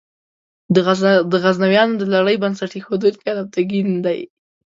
د 1.31 1.33
غزنویانو 1.43 1.93
د 1.97 2.03
لړۍ 2.13 2.35
بنسټ 2.43 2.71
ایښودونکی 2.75 3.27
الپتکین 3.31 3.89
دی. 4.05 4.19